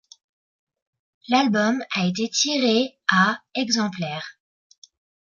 L'album 1.29 1.79
a 1.93 2.07
été 2.07 2.27
tiré 2.27 2.97
à 3.07 3.39
exemplaires. 3.53 4.39